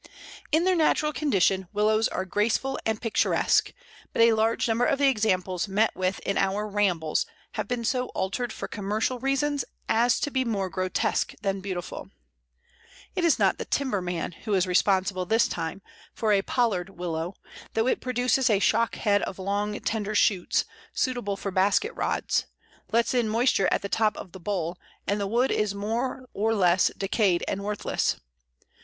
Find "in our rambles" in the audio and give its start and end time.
6.21-7.27